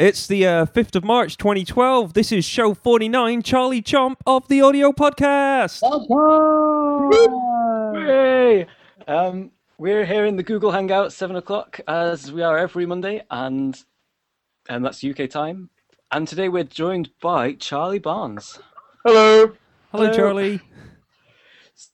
[0.00, 2.14] It's the uh, 5th of March 2012.
[2.14, 5.82] This is show 49, Charlie Chomp of the Audio Podcast.
[8.08, 8.66] Yay!
[9.06, 13.78] Um, we're here in the Google Hangout, 7 o'clock, as we are every Monday, and,
[14.70, 15.68] and that's UK time.
[16.12, 18.58] And today we're joined by Charlie Barnes.
[19.04, 19.48] Hello.
[19.92, 20.12] Hello, Hello.
[20.14, 20.60] Charlie.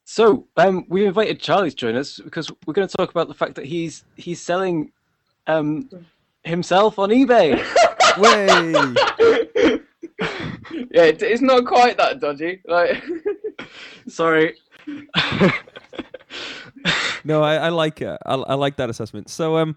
[0.04, 3.34] So um, we invited Charlie to join us because we're going to talk about the
[3.34, 4.92] fact that he's he's selling
[5.48, 5.90] um,
[6.44, 7.66] himself on eBay.
[8.18, 8.72] Way.
[10.90, 12.62] Yeah, it, it's not quite that dodgy.
[12.66, 13.02] Like,
[14.08, 14.54] Sorry.
[17.24, 18.18] No, I, I like it.
[18.24, 19.28] I, I like that assessment.
[19.28, 19.76] So, um,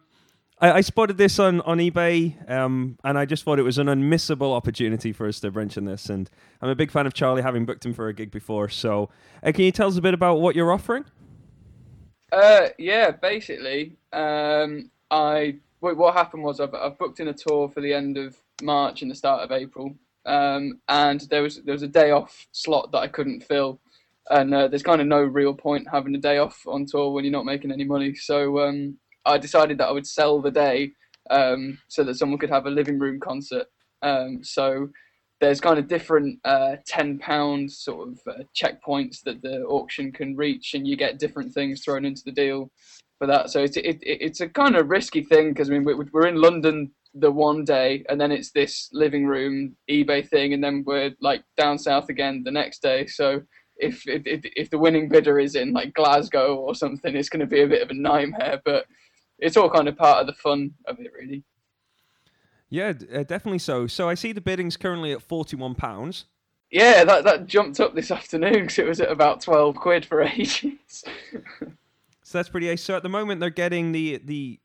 [0.61, 3.87] I, I spotted this on on eBay, um, and I just thought it was an
[3.87, 6.09] unmissable opportunity for us to mention this.
[6.09, 6.29] And
[6.61, 8.69] I'm a big fan of Charlie, having booked him for a gig before.
[8.69, 9.09] So,
[9.43, 11.05] uh, can you tell us a bit about what you're offering?
[12.31, 17.69] uh, yeah, basically, um, I wait, what happened was I've, I've booked in a tour
[17.69, 21.73] for the end of March and the start of April, um, and there was there
[21.73, 23.79] was a day off slot that I couldn't fill,
[24.29, 27.23] and uh, there's kind of no real point having a day off on tour when
[27.23, 28.13] you're not making any money.
[28.15, 30.91] So um, I decided that I would sell the day
[31.29, 33.67] um, so that someone could have a living room concert.
[34.01, 34.89] Um, so
[35.39, 40.35] there's kind of different uh, ten pound sort of uh, checkpoints that the auction can
[40.35, 42.69] reach, and you get different things thrown into the deal
[43.19, 43.51] for that.
[43.51, 46.27] So it's it, it, it's a kind of risky thing because I mean we're, we're
[46.27, 50.83] in London the one day, and then it's this living room eBay thing, and then
[50.85, 53.05] we're like down south again the next day.
[53.05, 53.41] So
[53.77, 54.23] if if
[54.55, 57.67] if, the winning bidder is in like Glasgow or something, it's going to be a
[57.67, 58.61] bit of a nightmare.
[58.63, 58.85] But
[59.37, 61.43] it's all kind of part of the fun of it, really.
[62.69, 63.87] Yeah, uh, definitely so.
[63.87, 66.25] So I see the bidding's currently at forty-one pounds.
[66.71, 70.21] Yeah, that that jumped up this afternoon because it was at about twelve quid for
[70.21, 71.03] ages.
[72.29, 72.83] So that's pretty ace.
[72.83, 74.59] So at the moment, they're getting the the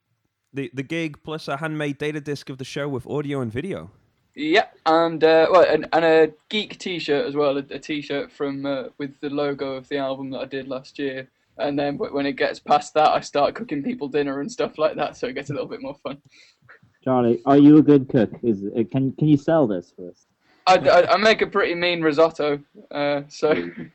[0.52, 3.90] the, the gig plus a handmade data disc of the show with audio and video.
[4.34, 8.66] Yeah, and uh, well, and, and a geek T-shirt as well, a, a T-shirt from
[8.66, 11.30] uh, with the logo of the album that I did last year.
[11.56, 14.96] And then when it gets past that, I start cooking people dinner and stuff like
[14.96, 16.18] that, so it gets a little bit more fun.
[17.02, 18.30] Charlie, are you a good cook?
[18.42, 20.26] Is uh, can can you sell this for us?
[20.66, 22.58] I, I, I make a pretty mean risotto,
[22.90, 23.50] uh, so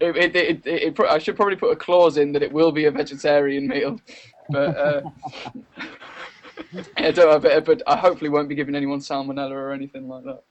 [0.00, 2.84] it, it, it, it, I should probably put a clause in that it will be
[2.84, 3.98] a vegetarian meal,
[4.50, 5.00] but uh,
[6.98, 10.24] I don't know, but, but I hopefully won't be giving anyone salmonella or anything like
[10.24, 10.42] that.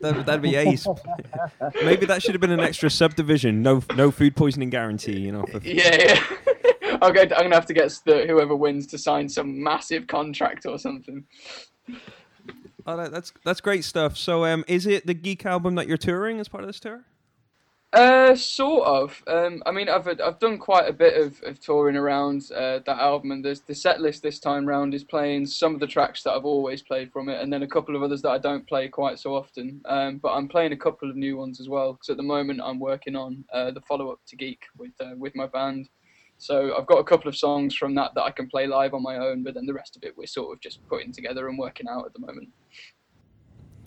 [0.00, 0.86] That, that'd be ace.
[1.84, 3.62] Maybe that should have been an extra subdivision.
[3.62, 5.18] No no food poisoning guarantee.
[5.18, 5.46] You know.
[5.46, 6.98] For, Yeah, yeah.
[7.02, 10.76] okay, I'm gonna have to get the, whoever wins to sign some massive contract or
[10.76, 11.24] something.
[12.86, 14.16] Oh, that, that's that's great stuff.
[14.16, 17.04] So, um, is it the Geek album that you're touring as part of this tour?
[17.92, 19.22] Uh, sort of.
[19.26, 22.98] Um, I mean, I've I've done quite a bit of, of touring around uh, that
[22.98, 26.22] album, and there's the set list this time round is playing some of the tracks
[26.22, 28.66] that I've always played from it, and then a couple of others that I don't
[28.66, 29.82] play quite so often.
[29.84, 32.62] Um, but I'm playing a couple of new ones as well, because at the moment
[32.64, 35.90] I'm working on uh, the follow up to Geek with uh, with my band.
[36.42, 39.02] So I've got a couple of songs from that that I can play live on
[39.02, 41.56] my own, but then the rest of it we're sort of just putting together and
[41.56, 42.48] working out at the moment.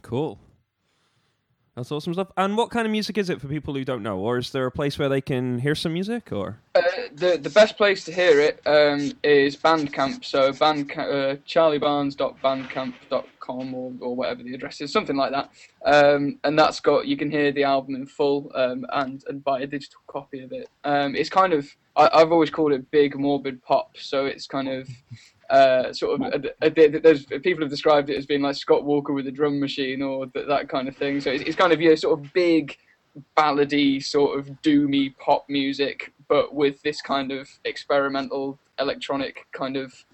[0.01, 0.39] Cool.
[1.75, 2.29] That's awesome stuff.
[2.37, 4.19] And what kind of music is it for people who don't know?
[4.19, 6.31] Or is there a place where they can hear some music?
[6.31, 6.81] Or Uh,
[7.15, 10.25] the the best place to hear it um, is Bandcamp.
[10.25, 15.49] So band uh, charliebarnes.bandcamp.com or, or whatever the address is, something like that.
[15.85, 19.61] Um, and that's got you can hear the album in full um, and and buy
[19.61, 20.69] a digital copy of it.
[20.83, 23.97] Um, it's kind of I, I've always called it big morbid pop.
[23.97, 24.89] So it's kind of
[25.49, 29.13] uh, sort of a, a, there's people have described it as being like Scott Walker
[29.13, 31.21] with a drum machine or th- that kind of thing.
[31.21, 32.75] So it's, it's kind of your sort of big
[33.37, 40.05] ballady sort of doomy pop music, but with this kind of experimental electronic kind of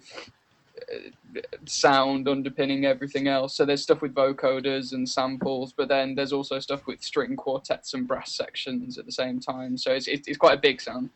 [0.77, 3.55] uh, sound underpinning everything else.
[3.55, 7.93] So there's stuff with vocoders and samples, but then there's also stuff with string quartets
[7.93, 9.77] and brass sections at the same time.
[9.77, 11.09] So it's it's, quite a big sound.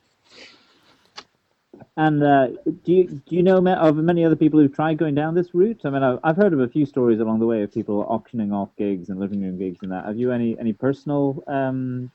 [1.97, 2.47] And uh,
[2.83, 5.81] do you do you know of many other people who've tried going down this route?
[5.83, 8.53] I mean, I've, I've heard of a few stories along the way of people auctioning
[8.53, 10.05] off gigs and living room gigs and that.
[10.05, 11.43] Have you any any personal?
[11.47, 12.11] Um,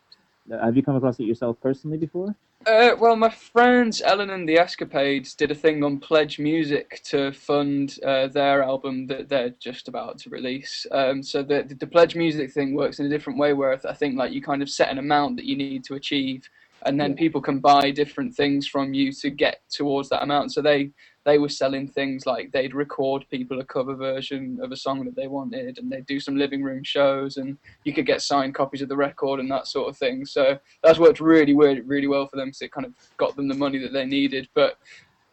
[0.50, 2.34] have you come across it yourself personally before?
[2.66, 7.32] Uh, well, my friends Ellen and the Escapades did a thing on Pledge Music to
[7.32, 10.86] fund uh, their album that they're just about to release.
[10.92, 14.18] Um, so the, the Pledge Music thing works in a different way, where I think
[14.18, 16.50] like you kind of set an amount that you need to achieve,
[16.84, 20.52] and then people can buy different things from you to get towards that amount.
[20.52, 20.90] So they
[21.24, 25.16] they were selling things like they'd record people a cover version of a song that
[25.16, 28.82] they wanted, and they'd do some living room shows, and you could get signed copies
[28.82, 30.24] of the record and that sort of thing.
[30.24, 32.52] So that's worked really, really, really well for them.
[32.52, 34.48] So it kind of got them the money that they needed.
[34.54, 34.78] But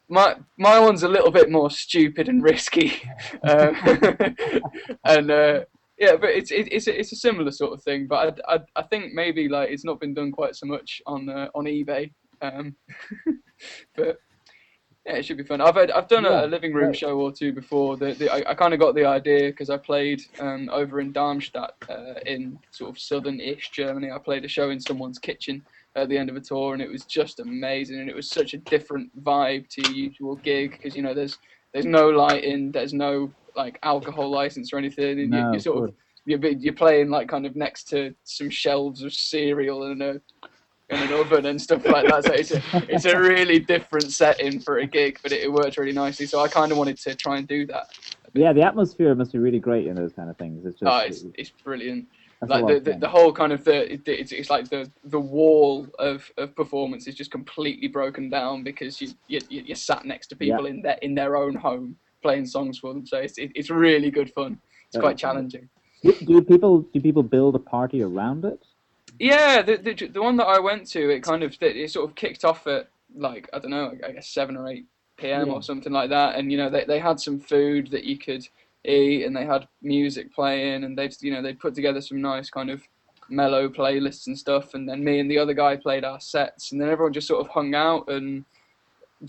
[0.09, 3.01] my my one's a little bit more stupid and risky,
[3.43, 3.75] um,
[5.05, 5.59] and uh,
[5.97, 8.07] yeah, but it's it, it's a, it's a similar sort of thing.
[8.07, 11.29] But I, I, I think maybe like it's not been done quite so much on
[11.29, 12.11] uh, on eBay.
[12.41, 12.75] Um,
[13.95, 14.19] but
[15.07, 15.61] yeah, it should be fun.
[15.61, 16.95] I've had, I've done Yeah, a, a living room right.
[16.95, 17.95] show or two before.
[17.95, 21.13] The, the, I, I kind of got the idea because I played um, over in
[21.13, 24.11] Darmstadt uh, in sort of southern-ish Germany.
[24.11, 25.63] I played a show in someone's kitchen
[25.95, 28.01] at the end of a tour, and it was just amazing.
[28.01, 31.37] And it was such a different vibe to your usual gig because you know there's
[31.71, 35.19] there's no lighting, there's no like alcohol license or anything.
[35.21, 35.95] and you, No, you of sort of course.
[36.25, 40.21] you're, you're playing like kind of next to some shelves of cereal and a
[40.89, 42.23] in an oven and stuff like that.
[42.25, 45.77] So it's a, it's a really different setting for a gig, but it, it worked
[45.77, 46.25] really nicely.
[46.25, 47.87] So I kind of wanted to try and do that.
[48.33, 50.65] Yeah, the atmosphere must be really great in those kind of things.
[50.65, 52.05] It's just Oh, it's, it's brilliant.
[52.39, 55.19] that's Like the, the, the whole kind of the it, it's, it's like the the
[55.19, 60.05] wall of, of performance is just completely broken down because you you you- you're sat
[60.05, 63.05] next to people in their in their own home playing songs for them.
[63.07, 64.59] So it's it, it's really good fun.
[64.87, 65.67] It's quite challenging.
[66.03, 68.63] do, do people do people build a party around it?
[69.19, 72.15] Yeah, the, the the one that I went to, it kind of it sort of
[72.15, 74.85] kicked off at like I don't know, I guess seven or eight
[75.17, 75.47] p.m.
[75.47, 75.53] Yeah.
[75.53, 78.47] or something like that, and you know they they had some food that you could
[78.85, 82.49] eat, and they had music playing, and they you know they put together some nice
[82.49, 82.83] kind of
[83.29, 86.79] mellow playlists and stuff, and then me and the other guy played our sets, and
[86.79, 88.45] then everyone just sort of hung out and.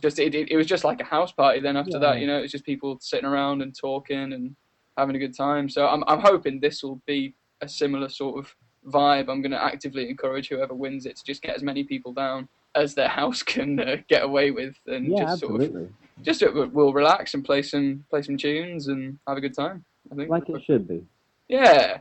[0.02, 1.60] Just it, it, it was just like a house party.
[1.60, 2.00] Then after Yeah.
[2.00, 4.54] that, you know, it was just people sitting around and talking and
[4.98, 5.66] having a good time.
[5.70, 8.54] So I'm I'm hoping this will be a similar sort of
[8.86, 9.28] vibe.
[9.28, 12.48] I'm going to actively encourage whoever wins it to just get as many people down
[12.74, 15.88] as their house can uh, get away with, and Yeah, just sort of
[16.22, 19.84] just uh, we'll relax and play some play some tunes and have a good time.
[20.10, 20.30] I think.
[20.30, 21.04] Like it should be.
[21.48, 22.00] Yeah,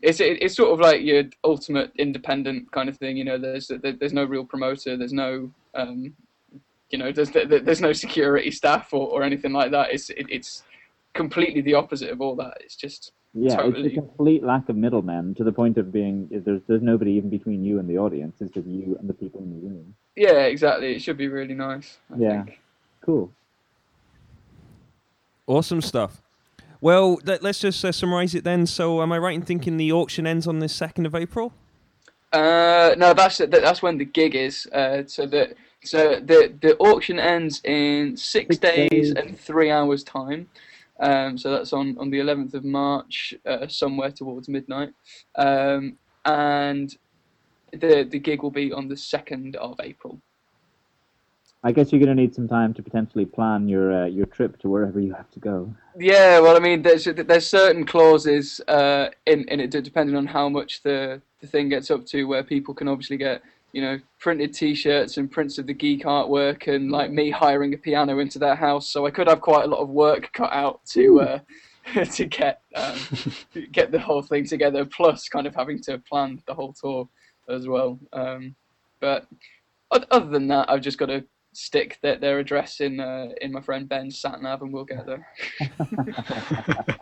[0.00, 3.16] it's it, it's sort of like your ultimate independent kind of thing.
[3.16, 4.96] You know, there's there's no real promoter.
[4.96, 6.14] There's no um,
[6.90, 9.92] you know, there's there's no security staff or, or anything like that.
[9.92, 10.62] It's it, it's
[11.14, 12.58] completely the opposite of all that.
[12.60, 16.62] It's just Yeah, it's a complete lack of middlemen to the point of being there's
[16.66, 18.36] there's nobody even between you and the audience.
[18.40, 19.94] It's just you and the people in the room.
[20.16, 20.94] yeah, exactly.
[20.96, 21.98] It should be really nice.
[22.12, 22.44] I Yeah.
[22.44, 22.60] think.
[23.04, 23.30] Cool.
[25.46, 26.22] Awesome stuff.
[26.80, 28.66] Well, let, us just uh, summarize it then.
[28.66, 31.52] So, am I right in thinking the auction ends on the second of April?
[32.32, 34.66] Uh, no, that's that- that's when the gig is.
[34.72, 35.54] Uh, so the
[35.84, 39.10] so the the auction ends in six, Six days, days.
[39.12, 40.48] and three hours time.
[41.00, 44.92] Um, so that's on on the 11th of March, uh, somewhere towards midnight.
[45.34, 46.96] Um, and
[47.72, 50.20] the the gig will be on the second of April.
[51.66, 54.58] I guess you're going to need some time to potentially plan your uh, your trip
[54.60, 55.74] to wherever you have to go.
[55.98, 60.48] Yeah, well, I mean, there's there's certain clauses uh, in in it depending on how
[60.48, 63.42] much the the thing gets up to, where people can obviously get
[63.72, 67.78] you know printed T-shirts and prints of the geek artwork, and like me hiring a
[67.78, 68.88] piano into their house.
[68.88, 71.38] So I could have quite a lot of work cut out to uh,
[72.04, 72.98] to get um,
[73.72, 77.08] get the whole thing together, plus kind of having to plan the whole tour
[77.48, 77.98] as well.
[78.12, 78.54] Um,
[79.00, 79.26] but
[79.90, 83.60] other than that, I've just got to stick their, their address in uh, in my
[83.60, 85.26] friend Ben's sat nav, and we'll get there.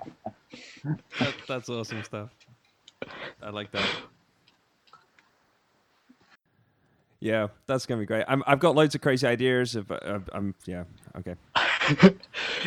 [1.18, 2.30] That, that's awesome stuff.
[3.42, 3.88] I like that.
[7.24, 8.26] Yeah, that's gonna be great.
[8.28, 9.76] I'm, I've got loads of crazy ideas.
[9.76, 10.84] Of, uh, I'm, yeah,
[11.16, 11.34] okay.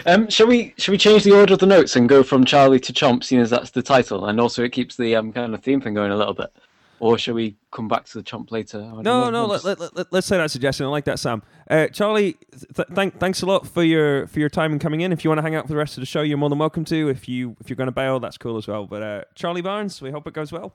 [0.08, 2.80] Um, shall we shall we change the order of the notes and go from Charlie
[2.80, 5.62] to Chomp, seeing as that's the title, and also it keeps the um, kind of
[5.64, 6.52] theme thing going a little bit?
[7.00, 8.80] Or shall we come back to the Chomp later?
[8.80, 9.30] I No, know.
[9.30, 10.88] no, let, just- let, let, let's say that suggestion.
[10.88, 11.44] I like that, Sam.
[11.70, 12.38] Uh, Charlie,
[12.76, 15.12] th- thank, thanks a lot for your for your time and coming in.
[15.12, 16.58] If you want to hang out for the rest of the show, you're more than
[16.60, 17.10] welcome to.
[17.10, 18.86] If you if you're going to bail, that's cool as well.
[18.88, 20.74] But uh, Charlie Barnes, we hope it goes well.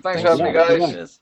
[0.00, 1.20] Thanks for having me, guys.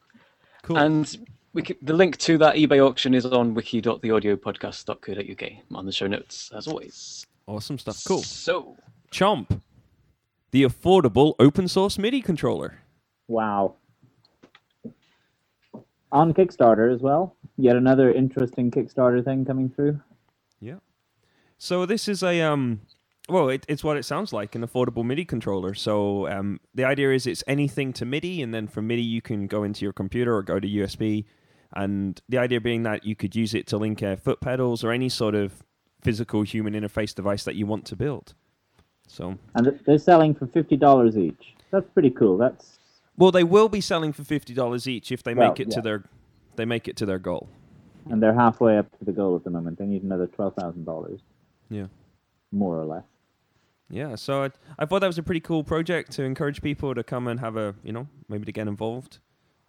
[0.62, 0.78] Cool.
[0.78, 6.06] And we c the link to that eBay auction is on wiki.theaudiopodcast.co.uk on the show
[6.06, 7.26] notes, as always.
[7.46, 8.02] awesome stuff.
[8.06, 8.22] Cool.
[8.22, 8.76] So,
[9.10, 9.60] Chomp,
[10.50, 12.80] the affordable open source MIDI controller.
[13.26, 13.76] Wow.
[16.10, 17.36] On Kickstarter as well.
[17.56, 20.00] Yet another interesting Kickstarter thing coming through.
[20.60, 20.76] Yeah.
[21.58, 22.80] So this is a um
[23.28, 25.74] well, it, it's what it sounds like an affordable MIDI controller.
[25.74, 29.46] So um, the idea is it's anything to MIDI, and then from MIDI you can
[29.46, 31.26] go into your computer or go to USB.
[31.74, 34.90] And the idea being that you could use it to link uh, foot pedals or
[34.90, 35.62] any sort of
[36.02, 38.34] physical human interface device that you want to build.
[39.06, 41.54] So, And they're selling for $50 each.
[41.70, 42.38] That's pretty cool.
[42.38, 42.78] That's
[43.16, 45.80] well, they will be selling for fifty dollars each if they Well, make it to
[45.80, 46.04] their
[46.54, 47.48] they make it to their goal.
[48.10, 49.76] and they're halfway up to the goal at the moment.
[49.78, 51.18] They need another $12,000
[51.68, 51.86] Yeah.
[52.52, 53.04] more or less.
[53.90, 57.02] Yeah, so I, I thought that was a pretty cool project to encourage people to
[57.02, 59.18] come and have a, you know, maybe to get involved.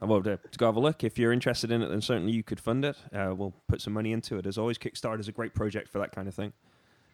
[0.01, 1.03] Well, to, to go have a look.
[1.03, 2.95] If you're interested in it, then certainly you could fund it.
[3.13, 4.45] Uh, we'll put some money into it.
[4.45, 6.53] As always, Kickstarter is a great project for that kind of thing.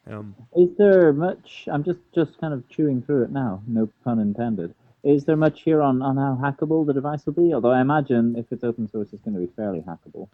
[0.07, 1.67] Um, Is there much?
[1.71, 3.61] I'm just just kind of chewing through it now.
[3.67, 4.75] No pun intended.
[5.03, 7.53] Is there much here on, on how hackable the device will be?
[7.53, 10.27] Although I imagine if it's open source, it's going to be fairly hackable.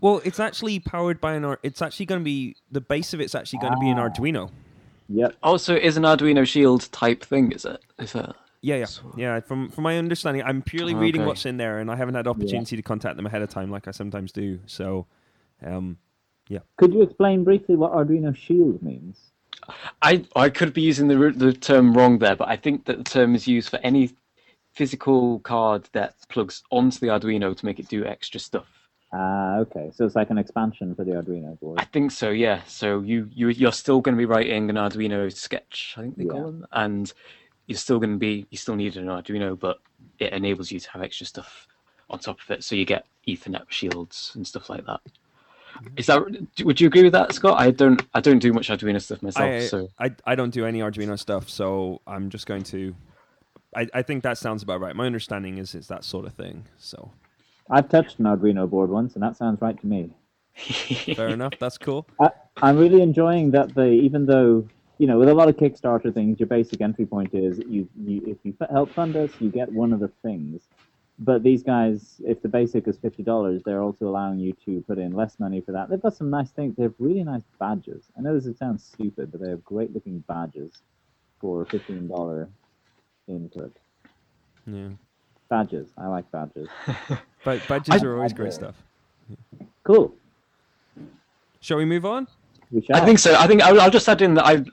[0.00, 1.44] well, it's actually powered by an.
[1.44, 3.98] Ar- It's actually going to be the base of it's actually going to be an
[3.98, 4.08] Ah.
[4.08, 4.50] Arduino.
[5.08, 5.36] Yep.
[5.42, 7.52] Also, is an Arduino Shield type thing?
[7.52, 7.80] Is it?
[7.98, 8.30] Is it?
[8.64, 9.40] Yeah, yeah, So- yeah.
[9.40, 11.28] From from my understanding, I'm purely reading okay.
[11.28, 13.86] what's in there, and I haven't had opportunity to contact them ahead of time like
[13.86, 14.58] I sometimes do.
[14.66, 15.06] So,
[15.62, 15.98] um,
[16.78, 19.32] Could you explain briefly what Arduino Shield means?
[20.00, 23.04] I I could be using the the term wrong there, but I think that the
[23.04, 24.10] term is used for any
[24.72, 28.66] physical card that plugs onto the Arduino to make it do extra stuff.
[29.12, 29.90] Ah, okay.
[29.94, 31.78] So it's like an expansion for the Arduino board.
[31.80, 32.62] I think so, yeah.
[32.66, 36.24] So you you you're still going to be writing an Arduino sketch, I think they
[36.24, 36.30] Yeah.
[36.32, 37.12] call them, and
[37.66, 39.78] you're still going to be you still need an Arduino, but
[40.18, 41.66] it enables you to have extra stuff
[42.10, 42.64] on top of it.
[42.64, 45.00] So you get Ethernet shields and stuff like that.
[45.04, 45.88] Mm-hmm.
[45.96, 46.22] Is that
[46.64, 47.60] would you agree with that, Scott?
[47.60, 50.66] I don't I don't do much Arduino stuff myself, I, so I I don't do
[50.66, 52.94] any Arduino stuff, so I'm just going to.
[53.76, 54.94] I, I think that sounds about right.
[54.94, 56.64] My understanding is it's that sort of thing.
[56.78, 57.10] So
[57.70, 60.14] I've touched an Arduino board once, and that sounds right to me.
[61.16, 61.54] fair enough.
[61.58, 62.06] That's cool.
[62.20, 62.30] I,
[62.62, 66.38] I'm really enjoying that they, even though you know, with a lot of Kickstarter things,
[66.38, 69.70] your basic entry point is you, you if you f- help fund us, you get
[69.72, 70.62] one of the things.
[71.18, 74.98] But these guys, if the basic is fifty dollars, they're also allowing you to put
[74.98, 75.88] in less money for that.
[75.88, 76.74] They've got some nice things.
[76.76, 78.04] They have really nice badges.
[78.18, 80.82] I know this sounds stupid, but they have great looking badges
[81.40, 82.48] for fifteen dollar
[83.28, 83.76] input.
[84.66, 84.88] Yeah,
[85.48, 85.88] Badges.
[85.98, 86.68] I like badges.
[87.44, 88.74] but badges I- are always great stuff.
[89.84, 90.14] Cool.
[91.60, 92.26] Shall we move on?
[92.70, 92.96] We shall.
[92.96, 93.34] I think so.
[93.34, 94.64] I think I'll, I'll just add in that I,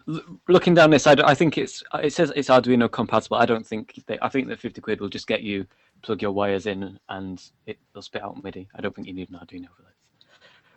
[0.48, 3.38] looking down this, I, I think it's it says it's Arduino compatible.
[3.38, 5.66] I don't think they, I think that fifty quid will just get you
[6.02, 8.68] plug your wires in and it will spit out MIDI.
[8.76, 9.92] I don't think you need an Arduino for this.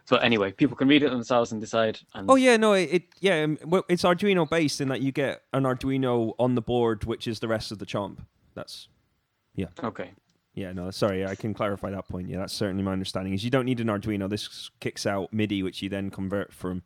[0.07, 1.99] So anyway, people can read it themselves and decide.
[2.15, 5.13] And Oh yeah, no, it, it yeah, um, well, it's Arduino based in that you
[5.13, 8.19] get an Arduino on the board, which is the rest of the chomp.
[8.55, 8.89] That's
[9.55, 9.67] yeah.
[9.83, 10.13] okay.
[10.55, 12.29] yeah, no, sorry, I can clarify that point.
[12.29, 13.33] Yeah, that's certainly my understanding.
[13.33, 14.29] Is you don't need an Arduino.
[14.29, 16.83] This kicks out MIDI, which you then convert from,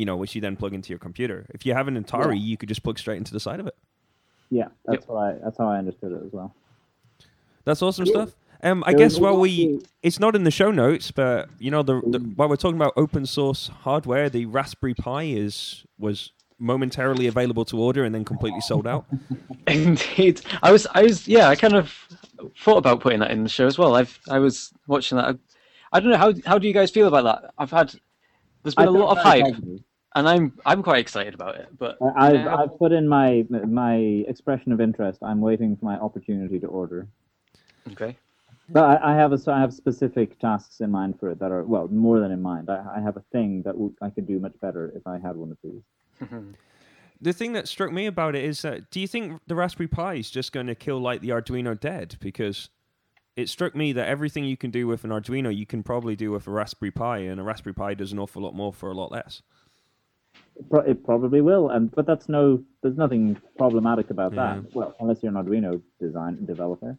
[0.00, 1.46] you know, which you then plug into your computer.
[1.50, 3.76] If you have an Atari, you could just plug straight into the side of it.
[4.50, 5.32] Yeah, that's what I.
[5.44, 6.54] That's how I understood it as well.
[7.64, 8.12] That's awesome Yeah.
[8.12, 8.30] stuff.
[8.62, 11.70] Um, I So guess we while we, it's not in the show notes, but you
[11.70, 12.36] know, the, the Mm.
[12.36, 17.78] while we're talking about open source hardware, the Raspberry Pi is was momentarily available to
[17.78, 19.04] order and then completely sold out.
[19.66, 21.94] Indeed, I was, I was, yeah, I kind of
[22.58, 23.94] thought about putting that in the show as well.
[23.94, 25.24] I've, I was watching that.
[25.26, 25.34] I,
[25.96, 27.52] I don't know how, how do you guys feel about that?
[27.56, 27.94] I've had,
[28.62, 29.80] there's been I a lot of hype, positive.
[30.14, 31.68] And I'm, I'm quite excited about it.
[31.78, 32.56] But I- I've, Yeah.
[32.56, 33.96] I've put in my my
[34.28, 35.20] expression of interest.
[35.22, 37.06] I'm waiting for my opportunity to order.
[37.92, 38.16] okay,
[38.68, 41.52] But I, I have a, so I have specific tasks in mind for it that
[41.52, 42.70] are well more than in mind.
[42.70, 45.36] I, I have a thing that w- I could do much better if I had
[45.36, 46.28] one of these.
[47.22, 50.14] The thing that struck me about it is that do you think the Raspberry Pi
[50.14, 52.16] is just going to kill like the Arduino dead?
[52.18, 52.70] Because
[53.36, 56.30] it struck me that everything you can do with an Arduino, you can probably do
[56.30, 58.94] with a Raspberry Pi, and a Raspberry Pi does an awful lot more for a
[58.94, 59.42] lot less.
[60.60, 62.62] It, pro- it probably will, and but that's no.
[62.82, 64.56] There's nothing problematic about Yeah.
[64.60, 64.74] that.
[64.74, 66.96] Well, unless you're an Arduino design developer.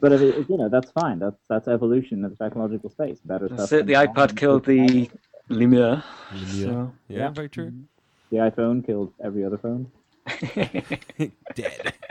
[0.00, 1.18] But if it, you know, that's fine.
[1.18, 3.18] That's that's evolution of the technological space.
[3.24, 3.80] Better that's stuff.
[3.80, 3.86] it.
[3.86, 4.28] The iPad along.
[4.36, 5.10] killed the
[5.48, 6.02] Lemur.
[6.34, 7.30] Yeah, So, yeah, Yeah.
[7.30, 7.66] very true.
[7.70, 7.82] Mm-hmm.
[8.30, 9.90] The iPhone killed every other phone.
[11.54, 11.92] dead.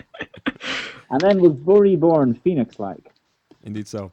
[1.11, 3.11] And then was very born Phoenix-like.
[3.63, 4.11] Indeed so.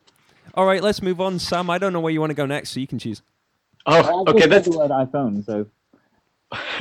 [0.54, 1.68] All right, let's move on, Sam.
[1.68, 3.20] I don't know where you want to go next, so you can choose.
[3.84, 4.46] oh, I okay.
[4.46, 5.44] That's the word iPhone.
[5.44, 5.66] So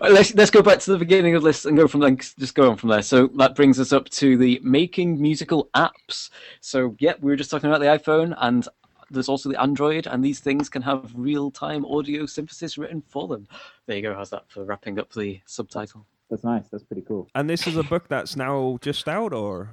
[0.00, 2.10] let's let's go back to the beginning of this and go from there.
[2.10, 3.02] Just go on from there.
[3.02, 6.30] So that brings us up to the making musical apps.
[6.60, 8.66] So yeah, we were just talking about the iPhone, and
[9.10, 13.46] there's also the Android, and these things can have real-time audio synthesis written for them.
[13.86, 14.14] There you go.
[14.14, 16.06] How's that for wrapping up the subtitle?
[16.30, 16.68] that's nice.
[16.68, 17.28] That's pretty cool.
[17.34, 19.70] And this is a book that's now just out, or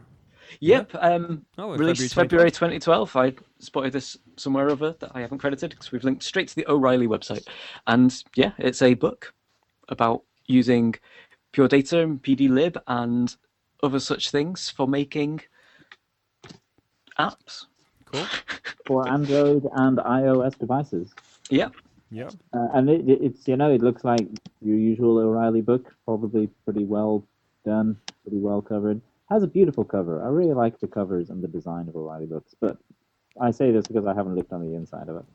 [0.60, 0.92] Yep.
[1.00, 3.16] Um, oh, released February 2012.
[3.16, 6.68] I spotted this somewhere over that I haven't credited because we've linked straight to the
[6.70, 7.46] O'Reilly website.
[7.88, 9.34] And yeah, it's a book
[9.90, 10.96] about using
[11.52, 13.36] pure data and PDLib and
[13.82, 15.42] other such things for making
[17.20, 17.66] apps.
[18.06, 18.26] Cool.
[18.86, 21.14] For Android and iOS devices.
[21.50, 21.70] Yeah.
[22.12, 22.30] Yeah.
[22.54, 24.28] Uh, and it, it- it's you know it looks like
[24.62, 27.26] your usual O'Reilly book, probably pretty well
[27.66, 29.02] done, pretty well covered.
[29.30, 30.24] Has a beautiful cover.
[30.24, 32.78] I really like the covers and the design of O'Reilly books, but
[33.40, 35.26] I say this because I haven't looked on the inside of it.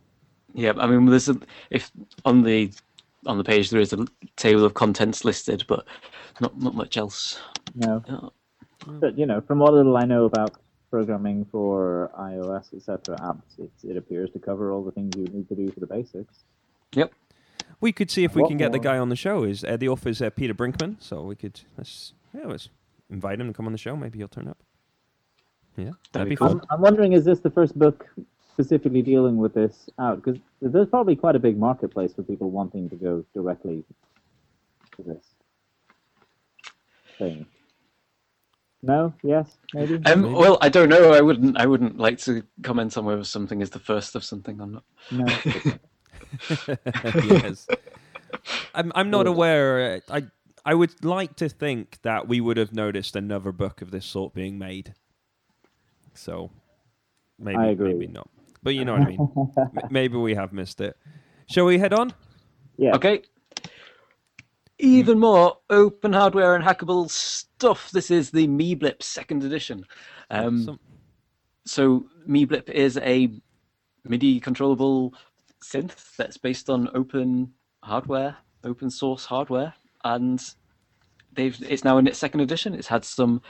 [0.54, 0.72] Yeah.
[0.76, 1.38] I mean, there's a,
[1.70, 1.90] if
[2.24, 2.70] on the
[3.26, 5.84] on the page there is a table of contents listed, but
[6.40, 7.40] not not much else.
[7.74, 8.32] No, Oh,
[8.86, 10.56] but you know from what little I know about
[10.90, 13.16] programming for iOS, etc.
[13.18, 15.86] apps, it, it appears to cover all the things you need to do for the
[15.86, 16.44] basics.
[16.94, 17.12] Yep.
[17.80, 19.44] We could see if we What can get the guy on the show.
[19.44, 20.96] Is uh, the author's uh, Peter Brinkmann?
[21.00, 22.68] So we could let's yeah, let's
[23.10, 23.96] invite him to come on the show.
[23.96, 24.58] Maybe he'll turn up.
[25.76, 26.48] Yeah, that'd, be be cool.
[26.48, 26.60] fun.
[26.62, 28.08] I'm, I'm wondering, is this the first book
[28.52, 30.22] specifically dealing with this out?
[30.22, 33.84] Because there's probably quite a big marketplace for people wanting to go directly
[34.96, 35.24] to this
[37.18, 37.46] thing.
[38.82, 39.12] No?
[39.22, 39.56] Yes?
[39.74, 39.94] Maybe?
[40.06, 40.34] Um, Maybe.
[40.34, 41.12] well, I don't know.
[41.12, 41.58] I wouldn't.
[41.58, 44.84] I wouldn't like to comment on whether something is the first of something or not.
[45.10, 45.26] no.
[47.24, 47.66] yes.
[48.74, 50.02] I'm I'm not aware.
[50.08, 50.22] uh, I
[50.64, 54.34] I would like to think that we would have noticed another book of this sort
[54.34, 54.94] being made.
[56.14, 56.50] So
[57.38, 57.92] maybe I agree.
[57.94, 58.28] maybe not.
[58.62, 59.28] But you know what I mean.
[59.58, 60.96] M- maybe we have missed it.
[61.46, 62.12] Shall we head on?
[62.76, 62.94] Yeah.
[62.96, 63.22] Okay.
[64.80, 67.90] Even more open hardware and hackable stuff.
[67.90, 69.84] This is the MeeBlip second edition.
[70.30, 70.80] Um, Some-
[71.66, 73.30] so MeeBlip is a
[74.04, 75.14] MIDI controllable
[75.62, 79.74] synth that's based on open hardware, open source hardware,
[80.14, 80.54] and
[81.34, 82.74] they've it's now in its second edition.
[82.74, 83.42] It's had some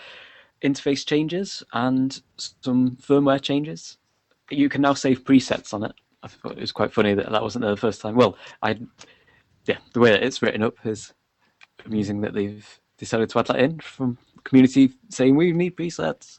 [0.62, 3.98] interface changes and some firmware changes.
[4.50, 5.92] You can now save presets on it.
[6.22, 8.16] I thought it was quite funny that that wasn't there the first time.
[8.16, 8.78] Well, I
[9.66, 11.12] yeah, the way that it's written up is
[11.86, 16.38] amusing that they've decided to add that in from community saying we need presets.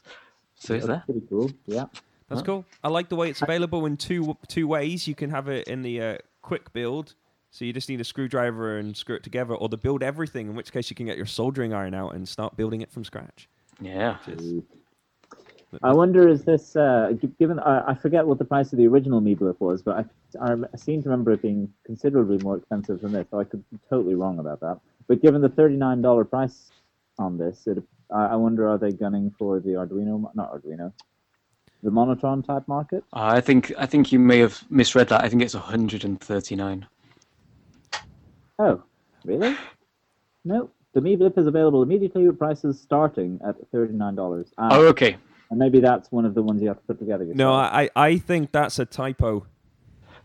[0.56, 1.02] So it's there.
[1.06, 1.50] Pretty cool.
[1.66, 1.86] Yeah.
[2.28, 2.64] That's cool.
[2.84, 5.08] I like the way it's available in two two ways.
[5.08, 7.14] You can have it in the uh, quick build,
[7.50, 10.54] so you just need a screwdriver and screw it together, or to build everything, in
[10.54, 13.48] which case you can get your soldering iron out and start building it from scratch.
[13.80, 14.18] Yeah.
[14.26, 14.62] Is-
[15.82, 19.20] I wonder is this uh, given I I forget what the price of the original
[19.20, 23.12] MeeBlip was, but I, I, I seem to remember it being considerably more expensive than
[23.12, 23.26] this.
[23.30, 24.80] So I could be totally wrong about that.
[25.06, 26.70] But given the thirty nine dollar price
[27.20, 30.92] on this, it, I, I wonder are they gunning for the Arduino, not Arduino,
[31.84, 33.04] the Monotron type market?
[33.12, 35.22] I think I think you may have misread that.
[35.22, 36.86] I think it's 139.
[38.60, 38.82] Oh,
[39.24, 39.56] really?
[40.44, 44.52] No, the MeeBlip is available immediately with prices starting at thirty nine dollars.
[44.58, 45.16] Ah, Oh, okay.
[45.50, 47.24] and maybe that's one of the ones you have to put together.
[47.24, 47.38] Yourself.
[47.38, 49.46] No, I I think that's a typo.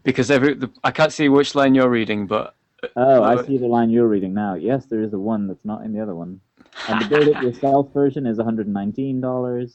[0.03, 2.55] Because every the, I can't see which line you're reading, but
[2.97, 4.53] Oh, I Uh, see the line you're reading now.
[4.55, 6.41] Yes, there is a one that's not in the other one.
[6.89, 9.73] And the build it yourself version is $119.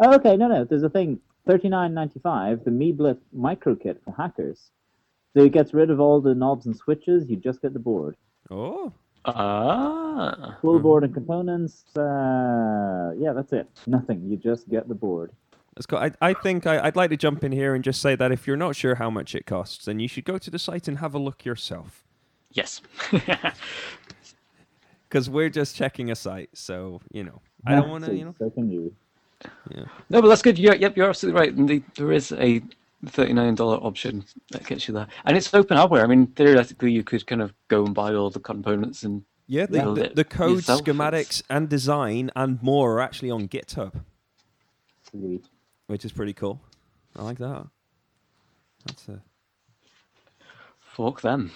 [0.00, 1.18] Oh, okay, no, no, there's a thing.
[1.48, 4.70] $39.95, the MeeBlip micro kit for hackers.
[5.34, 7.28] So it gets rid of all the knobs and switches.
[7.28, 8.16] You just get the board,
[8.50, 8.92] Oh,
[9.24, 11.84] ah, full board and components.
[11.96, 13.68] Uh, yeah, that's it.
[13.86, 14.22] Nothing.
[14.28, 15.30] You just get the board.
[15.74, 15.98] that's cool.
[15.98, 18.46] I I think I, I'd like to jump in here and just say that if
[18.46, 20.98] you're not sure how much it costs, then you should go to the site and
[20.98, 22.04] have a look yourself.
[22.52, 22.80] yes.
[25.08, 28.34] Because we're just checking a site, so you know I don't want to, you know.
[28.38, 28.94] So can you.
[29.70, 29.84] Yeah.
[30.10, 30.58] no, but that's good.
[30.58, 31.54] You're, yep, you're absolutely right.
[31.54, 32.60] And the, there is a
[33.06, 36.02] $39 option that gets you there, and it's open hardware.
[36.02, 39.66] I mean, theoretically, you could kind of go and buy all the components and Yeah,
[39.66, 40.82] the, Build the, it the code, yourself.
[40.82, 43.92] schematics, and design and more are actually on GitHub,
[45.10, 45.46] Sweet.
[45.86, 46.60] which is pretty cool.
[47.16, 47.66] I like that.
[48.86, 49.22] That's a
[50.80, 51.50] fork them.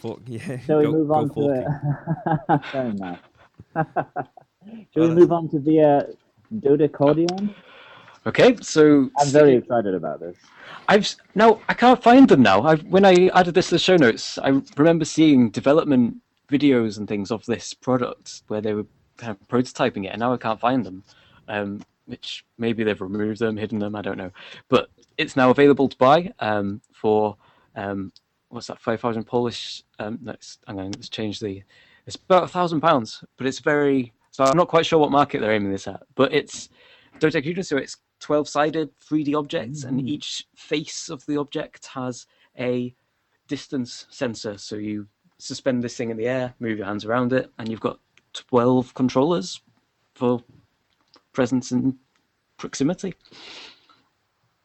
[0.00, 0.58] fuck yeah.
[0.60, 1.64] Shall we go, move on to it?
[2.48, 2.60] the...
[2.72, 3.18] Very nice.
[4.92, 6.02] Shall we move on to the uh,
[6.54, 7.54] Dodecaudion?
[8.26, 10.36] Okay, so I'm very excited about this.
[10.88, 12.62] I've now I can't find them now.
[12.62, 16.16] I've, when I added this to the show notes, I remember seeing development
[16.50, 18.86] videos and things of this product where they were
[19.16, 21.04] kind of prototyping it, and now I can't find them.
[21.48, 24.30] Um, which maybe they've removed them, hidden them, I don't know.
[24.68, 27.36] But it's now available to buy um, for
[27.74, 28.12] um,
[28.48, 28.80] what's that?
[28.80, 29.82] Five thousand Polish.
[29.98, 31.62] Um, let's hang on, let's change the.
[32.06, 34.12] It's about a thousand pounds, but it's very.
[34.30, 36.68] So I'm not quite sure what market they're aiming this at, but it's
[37.18, 42.26] dodecahedron, so it's 12-sided 3D objects, and each face of the object has
[42.58, 42.94] a
[43.48, 44.58] distance sensor.
[44.58, 45.06] So you
[45.38, 48.00] suspend this thing in the air, move your hands around it, and you've got
[48.32, 49.60] 12 controllers
[50.14, 50.42] for
[51.32, 51.94] presence and
[52.56, 53.14] proximity.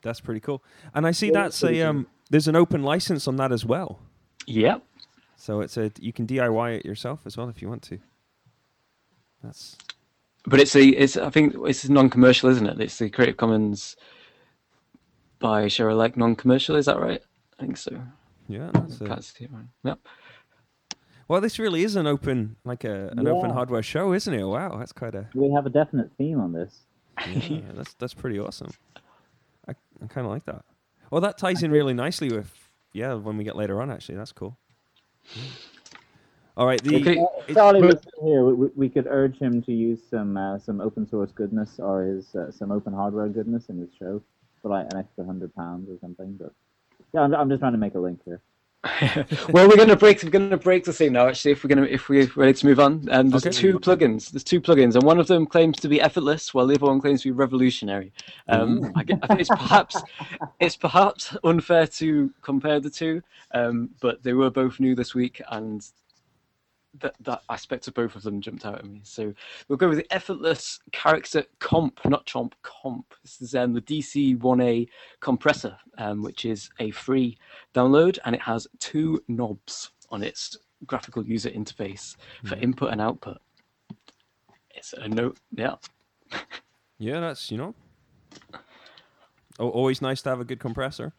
[0.02, 0.64] That's pretty cool.
[0.96, 2.08] And I see that's a um.
[2.30, 4.00] There's an open license on that as well,
[4.48, 4.82] Yep.
[5.36, 8.00] so it's a you can DIY it yourself as well if you want to.
[9.44, 9.78] That's
[10.46, 12.82] But it's a it's I think it's non-commercial, isn't it?
[12.82, 13.96] It's the Creative Commons
[15.40, 16.76] by share alike non-commercial.
[16.76, 17.22] Is that right?
[17.60, 18.02] I think so.
[18.48, 18.70] yeah.
[18.74, 19.66] That's a, Can't see it right.
[19.84, 20.00] Yep.
[21.28, 24.44] well, this really is an open like a an open hardware show, isn't it?
[24.44, 26.80] Wow, that's quite a We have a definite theme on this.
[27.28, 28.72] yeah, that's that's pretty awesome.
[29.68, 29.74] I,
[30.04, 30.66] I kind of like that.
[31.12, 32.52] Well, that ties in really nicely with
[32.94, 33.92] yeah when we get later on.
[33.92, 34.58] Actually, that's cool.
[35.36, 35.44] Yeah.
[36.62, 36.84] All right.
[36.84, 37.26] The Okay.
[37.56, 38.46] Charlie was here.
[38.46, 42.36] We, we could urge him to use some uh, some open source goodness or his
[42.36, 44.22] uh, some open hardware goodness in his show
[44.62, 46.38] for like an extra hundred pounds or something.
[46.40, 46.54] But
[47.16, 48.42] yeah, I'm, I'm just trying to make a link here.
[49.50, 50.22] well, we're gonna break.
[50.22, 51.30] We're gonna break the scene now.
[51.30, 53.56] Actually, if we're gonna, if we're ready to move on, um, there's Okay.
[53.58, 54.30] two plugins.
[54.30, 57.02] There's two plugins, and one of them claims to be effortless, while the other one
[57.02, 58.14] claims to be revolutionary.
[58.50, 60.04] Um, I, get- I think it's perhaps,
[60.60, 65.42] it's perhaps unfair to compare the two, um, but they were both new this week,
[65.50, 65.84] and
[67.00, 69.02] that that aspect of both of them jumped out at me.
[69.04, 69.34] So
[69.68, 73.14] we'll go with the effortless character comp, not chomp comp.
[73.24, 74.88] This is um, the DC1A
[75.22, 77.38] compressor, um, which is a free
[77.74, 83.38] download, and it has two knobs on its graphical user interface for input and output.
[84.76, 85.76] It's a note, yeah.
[86.98, 87.76] yeah, that's you know,
[89.60, 91.14] al- always nice to have a good compressor.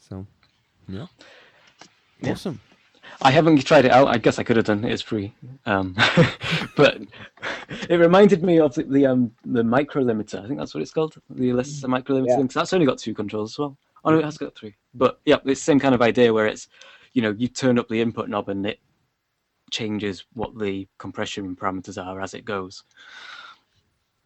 [0.00, 0.26] So,
[0.88, 1.06] yeah,
[2.20, 2.32] Yeah.
[2.32, 2.60] awesome.
[3.22, 4.08] I haven't tried it out.
[4.08, 4.84] I guess I could have done.
[4.84, 5.32] It's free,
[5.66, 5.94] um,
[6.76, 6.98] but
[7.88, 10.42] it reminded me of the, the um the micro limiter.
[10.44, 12.28] I think that's what it's called, the Alexa micro limiter.
[12.28, 12.36] Yeah.
[12.42, 13.76] Because that's only got two controls as well.
[14.04, 14.74] Oh no, it has got three.
[14.94, 16.68] But yeah, it's the same kind of idea where it's,
[17.14, 18.80] you know, you turn up the input knob and it
[19.70, 22.84] changes what the compression parameters are as it goes.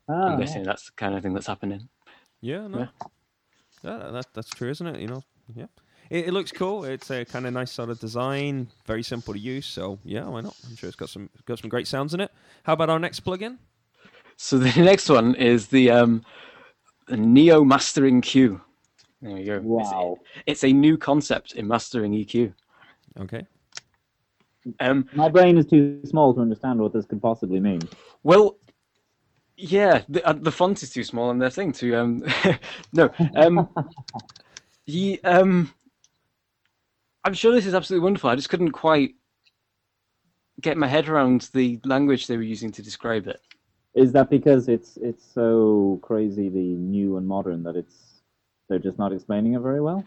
[0.09, 1.89] Ah, I'm guessing that's the kind of thing that's happening.
[2.41, 2.87] Yeah, no, Yeah.
[3.83, 5.01] yeah, that, that's true, isn't it?
[5.01, 5.23] You know,
[5.55, 5.67] yeah.
[6.11, 6.85] It, it looks cool.
[6.85, 9.67] It's a kind of nice sort of design, very simple to use.
[9.67, 10.57] So yeah, why not?
[10.69, 12.31] I'm sure it's got some got some great sounds in it.
[12.65, 13.59] How about our next plugin?
[14.37, 16.25] So the next one is the um,
[17.11, 18.61] Neo Mastering Q.
[19.21, 19.55] There you go.
[19.55, 20.17] It's- wow.
[20.47, 22.53] It's, a new concept in mastering EQ.
[23.21, 23.47] Okay.
[24.81, 27.81] Um, My brain is too small to understand what this could possibly mean.
[28.23, 28.59] well,
[29.57, 32.25] yeah, the, uh, the font is too small on their thing to um,
[32.93, 33.11] no.
[33.35, 33.69] Um,
[34.87, 35.73] he, um,
[37.25, 38.31] I'm sure this is absolutely wonderful.
[38.31, 39.15] I just couldn't quite
[40.61, 43.41] get my head around the language they were using to describe it.
[43.95, 48.23] Is that because it's it's so crazily new and modern that it's
[48.69, 50.05] they're just not explaining it very well?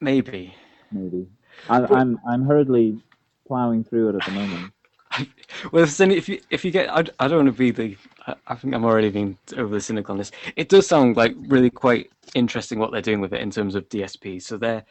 [0.00, 0.54] Maybe.
[0.92, 1.26] Maybe.
[1.68, 3.02] I, I'm I'm hurriedly
[3.46, 4.72] plowing through it at the moment.
[5.72, 7.96] Well, if, any, if you if you get, I, I don't want to be the.
[8.26, 10.32] I, I think I'm already being overly cynical on this.
[10.56, 13.88] It does sound like really quite interesting what they're doing with it in terms of
[13.88, 14.42] DSP.
[14.42, 14.84] So they're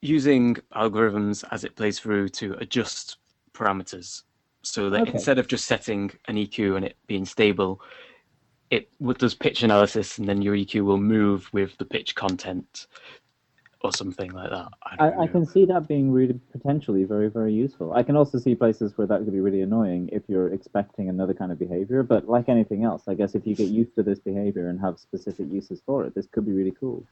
[0.00, 3.18] using algorithms as it plays through to adjust
[3.52, 4.22] parameters,
[4.62, 5.12] so that Okay.
[5.12, 7.80] instead of just setting an EQ and it being stable,
[8.70, 12.86] it does pitch analysis, and then your EQ will move with the pitch content,
[13.82, 14.68] or something like that.
[14.84, 17.92] I, I, I can see that being really potentially very, very useful.
[17.92, 21.34] I can also see places where that could be really annoying if you're expecting another
[21.34, 22.02] kind of behavior.
[22.02, 24.98] But like anything else, I guess if you get used to this behavior and have
[24.98, 27.06] specific uses for it, this could be really cool.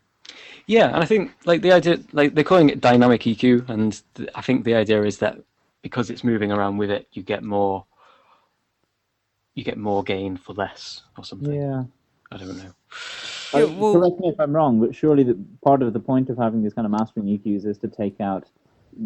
[0.67, 4.29] Yeah, and I think like the idea, like they're calling it dynamic EQ, and th-
[4.35, 5.39] I think the idea is that
[5.83, 7.85] because it's moving around with it, you get more,
[9.55, 11.55] you get more gain for less or something.
[11.55, 11.85] Yeah.
[12.31, 12.73] I don't know.
[13.53, 16.31] Yeah, Uh, well- correct me if I'm wrong, but surely the, part of the point
[16.31, 18.49] of having these kind of mastering EQs is to take out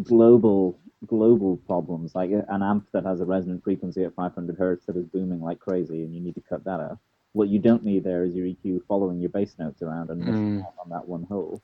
[0.03, 0.77] global
[1.07, 5.05] global problems, like an amp that has a resonant frequency at 500 hertz that is
[5.05, 6.97] booming like crazy, and you need to cut that out.
[7.33, 10.59] What you don't need there is your EQ following your bass notes around and missing
[10.61, 10.65] Mm.
[10.65, 11.61] out on that one hole.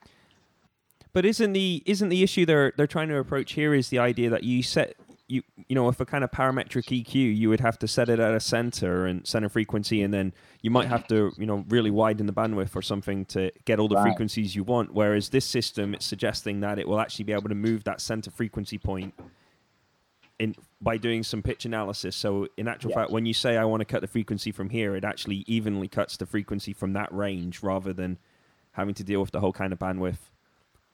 [1.13, 4.29] But isn't the isn't the issue they're they're trying to approach here is the idea
[4.29, 4.95] that you set
[5.31, 8.19] you you know if a kind of parametric EQ you would have to set it
[8.19, 11.89] at a center and center frequency and then you might have to you know really
[11.89, 14.03] widen the bandwidth or something to get all the Right.
[14.03, 14.93] frequencies you want.
[14.93, 18.29] Whereas this system it's suggesting that it will actually be able to move that center
[18.31, 19.13] frequency point
[20.39, 22.15] in by doing some pitch analysis.
[22.15, 22.95] So in actual Yes.
[22.97, 25.87] fact, when you say I want to cut the frequency from here, it actually evenly
[25.87, 28.17] cuts the frequency from that range rather than
[28.73, 30.30] having to deal with the whole kind of bandwidth.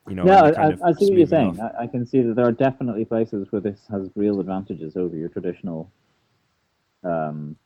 [0.07, 1.59] You know, no, I, kind I, of I see what you're saying.
[1.59, 5.15] I, I can see that there are definitely places where this has real advantages over
[5.15, 5.91] your traditional
[7.03, 7.57] um,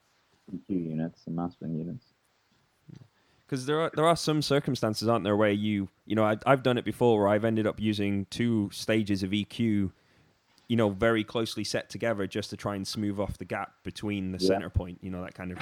[0.51, 2.05] EQ units and mastering units.
[3.45, 6.63] because there are there are some circumstances, aren't there, where you you know I, I've
[6.63, 9.91] done it before where I've ended up using two stages of EQ,
[10.67, 14.31] you know, very closely set together just to try and smooth off the gap between
[14.31, 14.47] the Yeah.
[14.47, 14.97] center point.
[15.01, 15.59] You know, that kind of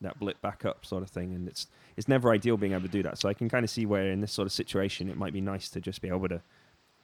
[0.00, 2.88] that blip back up sort of thing, and it's it's never ideal being able to
[2.88, 3.18] do that.
[3.18, 5.40] So I can kind of see where in this sort of situation it might be
[5.40, 6.40] nice to just be able to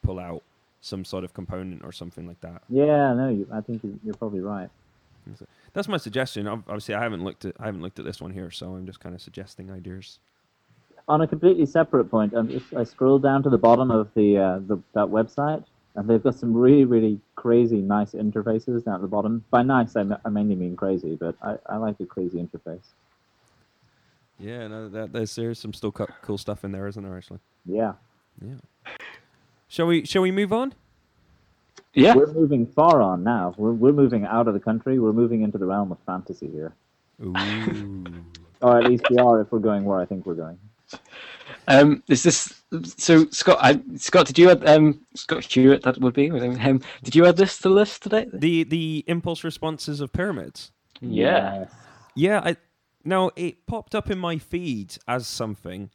[0.03, 0.43] pull out
[0.81, 2.63] some sort of component or something like that.
[2.69, 4.69] Yeah, no, you, I think you- you're probably right.
[5.73, 6.47] That's my suggestion.
[6.47, 9.01] Obviously, I haven't looked at I haven't looked at this one here, so I'm just
[9.01, 10.19] kind of suggesting ideas.
[11.09, 14.39] On a completely separate point, um, if I scroll down to the bottom of the,
[14.39, 15.65] uh, the that website,
[15.97, 19.45] and they've got some really, really crazy, nice interfaces down at the bottom.
[19.51, 22.85] By nice, I, I mainly mean crazy, but I, I like a crazy interface.
[24.39, 27.17] Yeah, no, that, there's there's some still co- cool stuff in there, isn't there?
[27.17, 27.93] Actually, Yeah.
[28.45, 28.55] yeah.
[29.69, 30.75] Shall we shall we move on?
[31.95, 32.15] Yeah.
[32.17, 33.55] We're moving far on now.
[33.57, 34.99] We're we're moving out of the country.
[34.99, 36.75] We're moving into the realm of fantasy here,
[37.23, 38.05] Ooh.
[38.61, 40.59] or at least we are if we're going where I think we're going.
[41.69, 42.63] Um, is this
[42.97, 43.59] so, Scott?
[43.61, 45.83] I, Scott, did you add um, Scott Hewitt?
[45.83, 46.31] That would be.
[46.31, 48.27] Um, did you add this to the list today?
[48.33, 50.73] the the impulse responses of pyramids.
[51.01, 51.67] Yeah.
[52.15, 52.57] Yeah, I
[53.05, 55.91] now it popped up in my feed as something,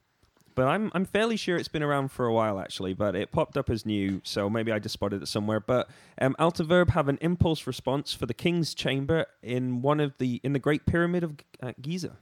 [0.56, 2.94] but I'm I'm fairly sure it's been around for a while actually.
[2.94, 5.60] But it popped up as new, so maybe I just spotted it somewhere.
[5.60, 5.90] But
[6.22, 10.54] um, Altiverb have an impulse response for the King's Chamber in one of the in
[10.54, 12.18] the Great Pyramid of uh, Giza.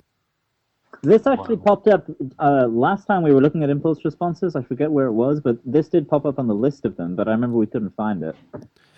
[1.03, 1.63] This actually Wow.
[1.65, 2.07] popped up
[2.39, 4.55] uh, last time we were looking at impulse responses.
[4.55, 7.15] I forget where it was, but this did pop up on the list of them.
[7.15, 8.36] But I remember we couldn't find it.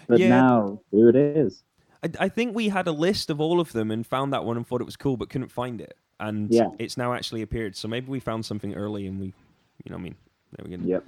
[0.07, 0.29] But Yeah.
[0.29, 1.63] now here it is.
[2.03, 4.57] I, I think we had a list of all of them and found that one
[4.57, 5.95] and thought it was cool, but couldn't find it.
[6.19, 6.69] And Yeah.
[6.79, 7.75] it's now actually appeared.
[7.75, 10.15] So maybe we found something early and we, you know, what I mean,
[10.57, 10.83] there we go.
[10.83, 11.03] Yep.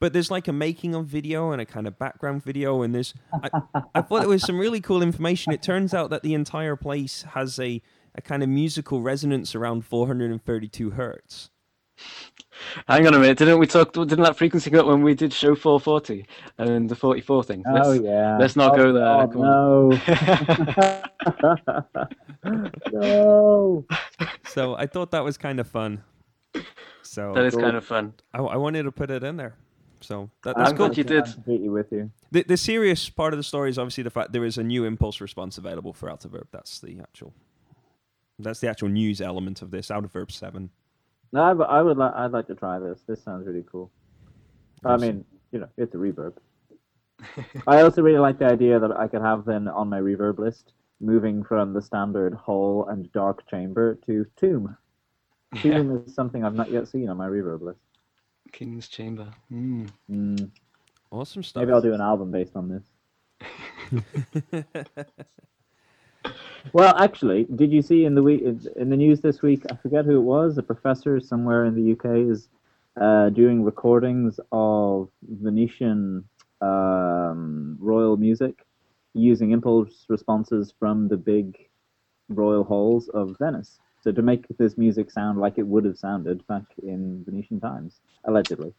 [0.00, 3.14] But there's like a making of video and a kind of background video, and there's
[3.32, 3.50] I,
[3.94, 5.52] I thought there was some really cool information.
[5.52, 7.80] It turns out that the entire place has a,
[8.14, 11.50] a kind of musical resonance around 432 hertz.
[12.88, 13.38] Hang on a minute.
[13.38, 13.92] Didn't we talk?
[13.92, 16.26] Didn't that frequency go up when we did show 440
[16.58, 17.62] and the 44 thing?
[17.66, 18.36] Oh Let's- yeah.
[18.38, 19.92] let's not Oh, go there, God, no.
[22.92, 23.84] no.
[24.46, 26.02] So I thought that was kind of fun.
[27.02, 28.14] So that is kind of fun.
[28.32, 29.54] I, I wanted to put it in there.
[30.00, 30.88] So that, I'm that's cool.
[30.88, 31.24] glad you did.
[31.26, 32.10] I'm completely with you.
[32.32, 34.84] The, the serious part of the story is obviously the fact there is a new
[34.84, 36.46] impulse response available for Altiverb.
[36.50, 37.32] That's the actual.
[38.38, 39.88] That's the actual news element of this.
[39.88, 40.70] Altiverb seven.
[41.32, 41.96] No, I, w- I would.
[41.96, 42.14] like.
[42.14, 43.02] I'd like to try this.
[43.06, 43.90] This sounds really cool.
[44.84, 46.34] I mean, you know, it's a reverb.
[47.66, 50.72] I also really like the idea that I could have then on my reverb list,
[51.00, 54.76] moving from the standard hall and dark chamber to tomb.
[55.56, 57.78] Tomb is something I've not yet seen on my reverb list.
[58.52, 59.28] King's Chamber.
[59.52, 59.88] Mm.
[60.10, 60.50] Mm,
[61.10, 61.60] Awesome stuff.
[61.60, 62.84] maybe I'll do an album based on this.
[66.72, 68.42] Well, actually, did you see in the week
[68.76, 69.62] in the news this week?
[69.70, 70.58] I forget who it was.
[70.58, 72.48] A professor somewhere in the UK is
[73.00, 76.24] uh, doing recordings of Venetian
[76.60, 78.64] um, royal music
[79.14, 81.68] using impulse responses from the big
[82.28, 83.78] royal halls of Venice.
[84.00, 88.00] So to make this music sound like it would have sounded back in Venetian times,
[88.24, 88.72] allegedly.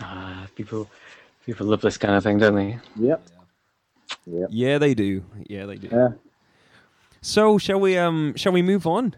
[0.00, 0.90] Ah, people,
[1.46, 2.78] people love this kind of thing, don't they?
[2.98, 3.22] Yep.
[4.26, 4.48] Yep.
[4.50, 5.24] Yeah, they do.
[5.48, 5.88] Yeah, they do.
[5.90, 6.08] Yeah.
[7.26, 7.98] So shall we?
[7.98, 9.16] Um, shall we move on?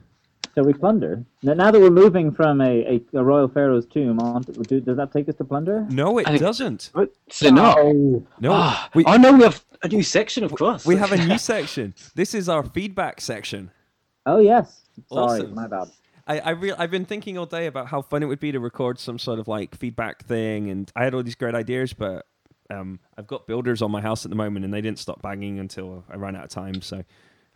[0.54, 1.24] Shall we plunder?
[1.42, 2.64] Now, now that we're moving from a,
[3.12, 5.86] a, a royal pharaoh's tomb, on to, do, does that take us to plunder?
[5.90, 6.90] No, it I think- doesn't.
[6.94, 7.76] But so not.
[7.78, 10.86] Oh, No, Ah, we oh no, we have a new section, of course.
[10.86, 11.94] we have a new section.
[12.14, 13.70] This is our feedback section.
[14.26, 14.80] oh yes.
[15.12, 15.54] Sorry, Awesome.
[15.54, 15.88] my bad.
[16.26, 18.58] I, I real I've been thinking all day about how fun it would be to
[18.58, 22.24] record some sort of like feedback thing, and I had all these great ideas, but
[22.70, 25.58] um, I've got builders on my house at the moment, and they didn't stop banging
[25.58, 26.80] until I ran out of time.
[26.80, 27.04] So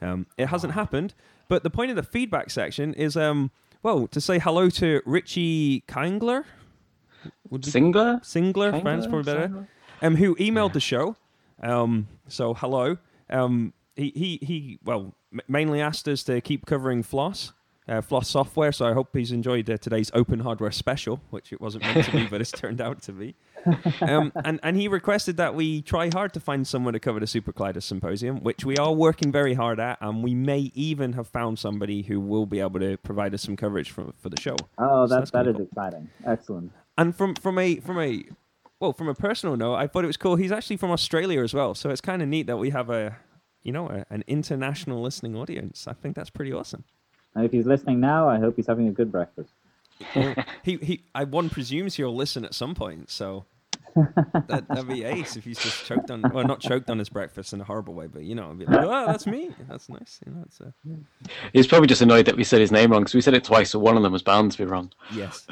[0.03, 1.15] um, it hasn't happened.
[1.49, 3.51] But the point of the feedback section is, um,
[3.83, 6.45] well, to say hello to Richie Kingler,
[7.51, 8.21] would Singler.
[8.23, 8.83] Singler, Kingler?
[8.83, 9.67] friends probably better, Singler?
[10.03, 11.17] um, who emailed the show.
[11.62, 12.99] Um, so hello.
[13.31, 14.79] Um, he he he.
[14.85, 17.53] Well, m- mainly asked us to keep covering Floss.
[17.88, 21.61] Uh, Floss software, so I hope he's enjoyed uh, today's open hardware special, which it
[21.61, 23.35] wasn't meant to be, but it's turned out to be.
[24.01, 27.27] Um, and, and he requested that we try hard to find someone to cover the
[27.27, 31.59] SuperCollider Symposium, which we are working very hard at, and we may even have found
[31.59, 34.55] somebody who will be able to provide us some coverage for, for the show.
[34.79, 35.62] Oh, So that that's that cool.
[35.62, 36.09] exciting.
[36.25, 36.73] Excellent.
[36.97, 38.23] And from from a from a
[38.79, 40.37] well from a personal note, I thought it was cool.
[40.37, 43.16] He's actually from Australia as well, so it's kind of neat that we have a
[43.64, 45.88] you know a, an international listening audience.
[45.88, 46.85] I think that's pretty awesome.
[47.35, 49.51] And if he's listening now, I hope he's having a good breakfast.
[50.14, 53.45] Well, he he I one presumes he'll listen at some point, so
[53.95, 57.53] that that'd be ace if he's just choked on well not choked on his breakfast
[57.53, 59.51] in a horrible way, but you know, be like, oh that's me.
[59.68, 60.21] That's nice.
[60.27, 60.71] You know, it's uh,
[61.53, 63.71] He's probably just annoyed that we said his name wrong because we said it twice,
[63.71, 64.92] so one of them was bound to be wrong.
[65.14, 65.47] yes.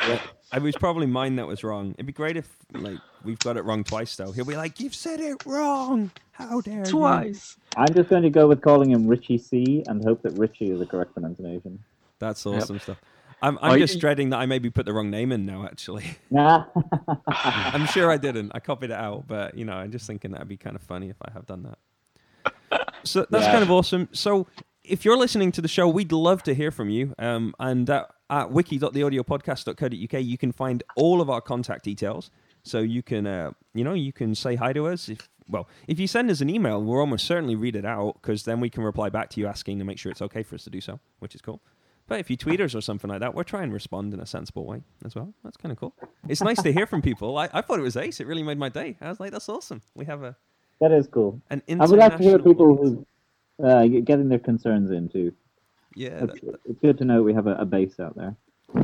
[0.52, 1.92] It was probably mine that was wrong.
[1.92, 4.32] It'd be great if like we've got it wrong twice though.
[4.32, 6.10] He'll be like, You've said it wrong.
[6.32, 6.84] How dare you?
[6.84, 7.56] Twice.
[7.76, 10.78] I'm just going to go with calling him Richie C and hope that Richie is
[10.80, 11.78] the correct pronunciation.
[12.18, 12.54] That's Yep.
[12.62, 13.00] awesome stuff.
[13.42, 15.64] I'm, I'm Are just you- dreading that I maybe put the wrong name in now.
[15.64, 16.64] Actually, Nah.
[17.28, 18.52] I'm sure I didn't.
[18.54, 21.08] I copied it out, but you know, I'm just thinking that'd be kind of funny
[21.10, 21.78] if I have done that.
[23.04, 23.52] So that's Yeah.
[23.52, 24.08] kind of awesome.
[24.12, 24.46] So
[24.84, 27.14] if you're listening to the show, we'd love to hear from you.
[27.18, 32.30] Um, and uh, at wiki.theaudiopodcast.co.uk, you can find all of our contact details.
[32.62, 35.08] So you can, uh, you know, you can say hi to us.
[35.08, 38.44] If well, if you send us an email, we'll almost certainly read it out because
[38.44, 40.64] then we can reply back to you asking to make sure it's okay for us
[40.64, 41.60] to do so, which is cool.
[42.06, 44.26] But if you tweet us or something like that, we'll try and respond in a
[44.26, 45.32] sensible way as well.
[45.44, 45.94] That's kind of cool.
[46.28, 47.36] It's nice to hear from people.
[47.38, 48.20] I, I thought it was ace.
[48.20, 48.96] It really made my day.
[49.00, 49.82] I was like, that's awesome.
[49.94, 50.36] We have a
[50.80, 51.40] That is cool.
[51.50, 53.06] An I would like to hear people audience.
[53.58, 55.32] who uh, getting their concerns in too.
[55.94, 58.36] Yeah, It's, that, it's good to know we have a, a base out there.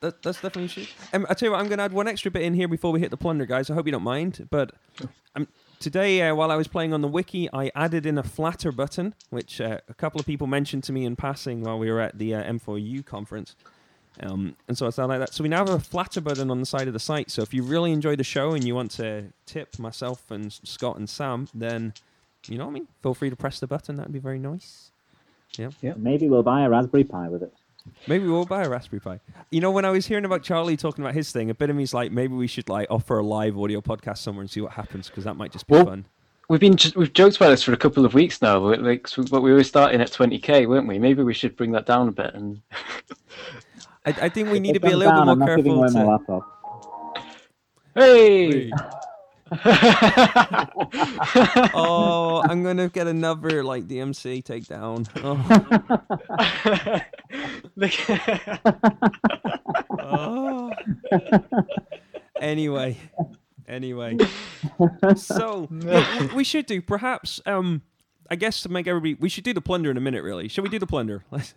[0.00, 0.84] that, that's definitely true.
[1.12, 2.92] Um, I tell you what, I'm going to add one extra bit in here before
[2.92, 3.70] we hit the plunder, guys.
[3.70, 4.48] I hope you don't mind.
[4.50, 4.72] But
[5.34, 8.74] um, today, uh, while I was playing on the wiki, I added in a Flattr
[8.74, 12.00] button, which uh, a couple of people mentioned to me in passing while we were
[12.00, 13.54] at the uh, M4U conference.
[14.20, 15.34] Um, and so I started like that.
[15.34, 17.30] So we now have a Flattr button on the side of the site.
[17.30, 20.96] So if you really enjoy the show and you want to tip myself and Scott
[20.96, 21.92] and Sam, then
[22.48, 22.88] you know what I mean.
[23.02, 23.96] Feel free to press the button.
[23.96, 24.90] That'd be very nice.
[25.58, 27.52] Yeah, maybe we'll buy a Raspberry Pi with it.
[28.08, 29.20] Maybe we'll buy a Raspberry Pi.
[29.50, 31.76] You know, when I was hearing about Charlie talking about his thing, a bit of
[31.76, 34.72] me's like, maybe we should like offer a live audio podcast somewhere and see what
[34.72, 36.06] happens because that might just be Well- fun.
[36.48, 39.08] We've been j- we've joked about this for a couple of weeks now, but like,
[39.08, 40.96] so- but we were starting at 20k, weren't we?
[40.98, 42.34] Maybe we should bring that down a bit.
[42.34, 42.60] And
[44.06, 45.54] I, I think we If need to be a little down, bit I'm more not
[45.56, 45.78] careful.
[45.82, 46.06] away my To...
[46.08, 47.18] laptop.
[47.96, 48.70] hey,
[51.74, 55.06] oh, I'm gonna get another like DMC takedown.
[55.22, 57.00] Oh,
[60.00, 60.72] oh.
[62.40, 62.96] anyway,
[63.68, 64.16] anyway.
[65.16, 67.40] So yeah, we, we should do perhaps.
[67.46, 67.82] Um,
[68.28, 70.24] I guess to make everybody, we should do the plunder in a minute.
[70.24, 71.24] Really, should we do the plunder?
[71.30, 71.54] Let's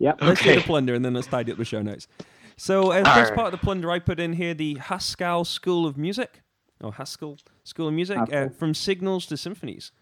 [0.00, 0.22] Yep.
[0.22, 2.06] let's do the plunder and then let's tidy up the show notes.
[2.56, 3.34] So as first Arr.
[3.36, 6.42] part of the plunder, I put in here the Haskell School of Music,
[6.82, 9.92] or Haskell School of Music, uh, from signals to symphonies.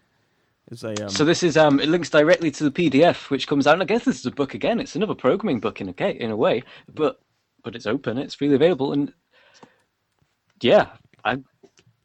[0.69, 3.67] It's a um, so this is um, it links directly to the PDF, which comes
[3.67, 3.73] out.
[3.73, 4.79] And I guess this is a book again.
[4.79, 6.63] It's another programming book in a ca- in a way,
[6.93, 7.19] but
[7.63, 8.17] but it's open.
[8.17, 9.13] It's freely available, and
[10.61, 10.87] yeah,
[11.23, 11.37] I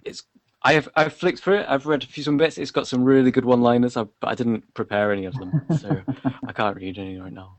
[0.04, 0.22] it's
[0.62, 1.66] I have I've flicked through it.
[1.68, 2.56] I've read a few some bits.
[2.56, 6.00] It's got some really good one-liners, I- but I didn't prepare any of them, so
[6.46, 7.56] I can't read any right now.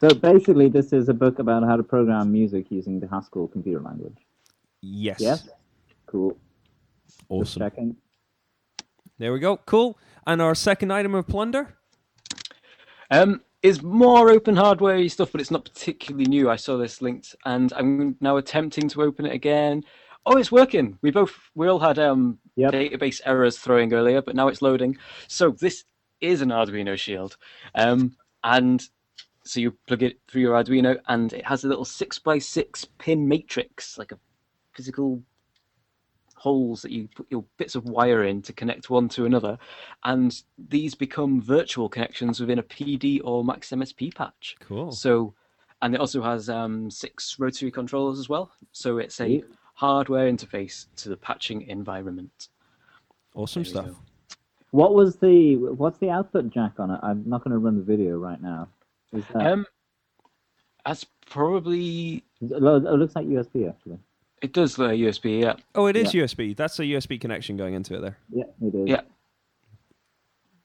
[0.00, 3.80] So basically, this is a book about how to program music using the Haskell computer
[3.80, 4.18] language.
[4.82, 5.48] yes, Yes.
[6.06, 6.36] Cool.
[7.18, 7.60] Just awesome.
[7.62, 7.96] checking.
[9.18, 9.56] There we go.
[9.58, 9.98] Cool.
[10.26, 11.76] And our second item of plunder.
[13.10, 16.50] Um, is more open hardware stuff, but it's not particularly new.
[16.50, 19.82] I saw this linked, and I'm now attempting to open it again.
[20.26, 20.98] Oh, it's working.
[21.00, 22.72] We both we all had um Yep.
[22.72, 24.96] database errors throwing earlier, but now it's loading.
[25.28, 25.84] So this
[26.20, 27.36] is an Arduino Shield,
[27.74, 28.86] um, and
[29.44, 32.84] so you plug it through your Arduino, and it has a little six by six
[32.98, 34.18] pin matrix, like a
[34.72, 35.22] physical
[36.36, 39.58] holes that you put your bits of wire in to connect one to another,
[40.04, 44.56] and these become virtual connections within a PD or Max MSP patch.
[44.60, 44.90] Cool.
[44.92, 45.34] So,
[45.82, 48.50] and it also has um, six rotary controllers as well.
[48.72, 49.44] So it's a Sweet.
[49.74, 52.48] hardware interface to the patching environment.
[53.34, 53.86] Awesome There stuff.
[53.86, 53.96] go.
[54.70, 56.98] What was the what's the output jack on it?
[57.02, 58.68] I'm not going to run the video right now.
[59.12, 59.66] Is that, Um,
[60.84, 63.98] that's probably it looks like USB actually.
[64.44, 65.40] It does the USB.
[65.42, 66.54] Yeah, Oh, it is USB.
[66.56, 68.18] That's a USB connection going into it there.
[68.30, 68.88] Yeah, it is.
[68.88, 69.00] Yeah.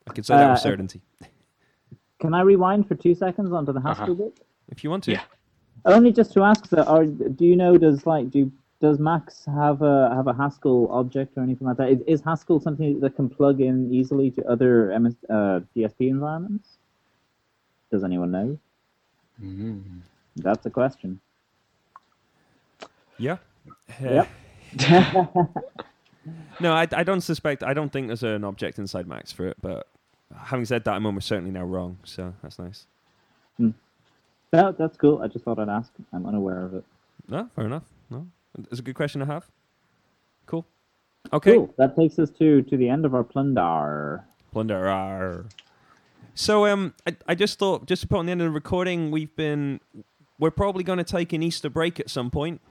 [0.07, 1.01] I can say that with Uh, certainty.
[2.19, 4.23] Can I rewind for two seconds onto the Haskell Uh-huh.
[4.25, 4.45] bit?
[4.69, 5.11] If you want to.
[5.13, 5.23] yeah.
[5.85, 9.81] Only just to ask that, or do you know does like do does Max have
[9.81, 11.89] a have a Haskell object or anything like that?
[11.89, 16.67] Is, is Haskell something that can plug in easily to other MS, uh, DSP environments?
[17.91, 18.57] Does anyone know?
[19.41, 20.01] Mhm.
[20.35, 21.19] That's a question.
[23.17, 23.37] Yeah.
[24.01, 24.29] Yep.
[26.59, 27.63] No, I, I don't suspect.
[27.63, 29.57] I don't think there's an object inside Max for it.
[29.61, 29.87] But
[30.35, 31.97] having said that, I'm almost certainly now wrong.
[32.03, 32.85] So that's nice.
[34.51, 35.21] No, that's cool.
[35.21, 35.91] I just thought I'd ask.
[36.11, 36.83] I'm unaware of it.
[37.27, 37.83] No, fair enough.
[38.09, 38.27] No,
[38.71, 39.45] it's a good question to have.
[40.47, 40.65] Cool.
[41.31, 41.53] Okay.
[41.53, 41.73] Cool.
[41.77, 44.23] That takes us to to the end of our plunder.
[44.51, 45.45] Plunder.
[46.33, 49.11] So um, I, I just thought just to put on the end of the recording,
[49.11, 49.79] we've been
[50.39, 52.61] we're probably going to take an Easter break at some point.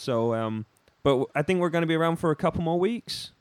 [0.00, 0.66] So um,
[1.02, 3.32] but I think we're going to be around for a couple more weeks.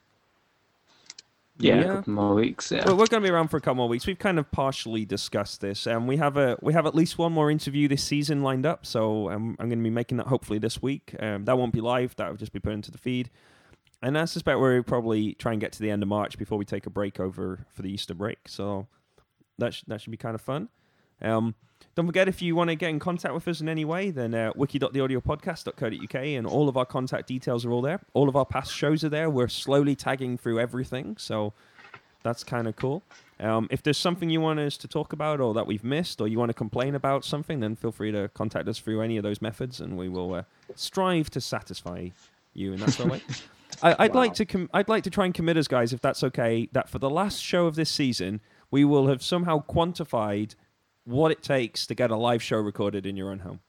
[1.62, 1.82] Yeah, Yeah.
[1.82, 2.72] a couple more weeks.
[2.72, 2.86] Yeah.
[2.86, 4.08] Well, we're going to be around for a couple more weeks.
[4.08, 7.34] We've kind of partially discussed this, and we have a we have at least one
[7.34, 8.86] more interview this season lined up.
[8.86, 11.16] So um, I'm going to be making that hopefully this week.
[11.20, 12.16] Um, that won't be live.
[12.16, 13.30] That will just be put into the feed.
[14.02, 16.64] And I suspect we'll probably try and get to the end of March before we
[16.64, 18.38] take a break over for the Easter break.
[18.48, 18.88] So
[19.58, 20.70] that sh- that should be kind of fun.
[21.22, 21.56] Um,
[21.96, 24.34] don't forget if you want to get in contact with us in any way, then
[24.34, 28.00] uh, wiki.theaudiopodcast.co.uk and all of our contact details are all there.
[28.14, 29.30] All of our past shows are there.
[29.30, 31.54] We're slowly tagging through everything, so
[32.24, 33.04] that's kind of cool.
[33.40, 36.28] Um, if there's something you want us to talk about or that we've missed or
[36.28, 39.24] you want to complain about something, then feel free to contact us through any of
[39.24, 40.44] those methods and we will uh,
[40.76, 42.10] strive to satisfy
[42.54, 43.22] you in that sort of way.
[43.82, 46.24] I, I'd like to com- I'd like to try and commit us guys, if that's
[46.24, 48.42] okay, that for the last show of this season,
[48.72, 50.56] we will have somehow quantified
[51.06, 53.60] what it takes to get a live show recorded in your own home.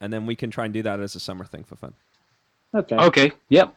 [0.00, 1.94] And then we can try and do that as a summer thing for fun.
[2.74, 2.96] Okay.
[2.96, 3.32] Okay.
[3.48, 3.74] Yep.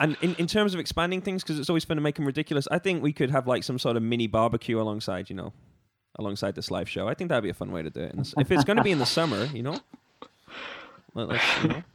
[0.00, 2.66] and in, in terms of expanding things, because it's always fun to make them ridiculous,
[2.70, 5.52] I think we could have like some sort of mini barbecue alongside, you know,
[6.18, 7.08] alongside this live show.
[7.08, 8.14] I think that'd be a fun way to do it.
[8.14, 9.78] And if it's going to be in the summer, you know,
[11.14, 11.82] let, us you know.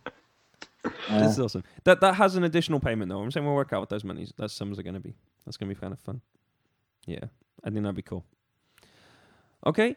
[1.09, 1.63] Uh, This is awesome.
[1.83, 3.19] That that has an additional payment though.
[3.19, 5.13] I'm saying we'll work out what those monies, those sums are going to be.
[5.45, 6.21] That's going to be kind of fun.
[7.05, 7.25] Yeah,
[7.63, 8.23] I think that'd be cool.
[9.65, 9.95] Okay,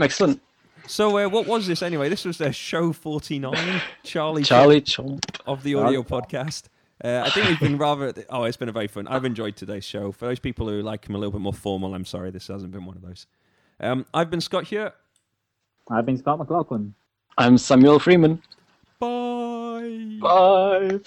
[0.00, 0.40] Excellent.
[0.86, 2.08] so uh, what was this anyway?
[2.08, 5.24] This was uh, show 49, Charlie Charlie Chomp.
[5.46, 6.64] of the audio podcast.
[7.04, 8.12] Uh, I think we've been rather.
[8.28, 9.06] Oh, it's been a very fun.
[9.06, 10.10] I've enjoyed today's show.
[10.10, 12.72] For those people who like them a little bit more formal, I'm sorry this hasn't
[12.72, 13.26] been one of those.
[13.78, 14.92] Um, I've been Scott here.
[15.90, 16.94] I've been Scott McLaughlin.
[17.36, 18.42] I'm Samuel Freeman.
[18.98, 20.18] Bye.
[20.20, 20.98] Bye.